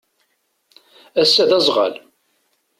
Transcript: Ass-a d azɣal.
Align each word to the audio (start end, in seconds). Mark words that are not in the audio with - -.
Ass-a 1.21 1.43
d 1.49 1.51
azɣal. 1.57 1.93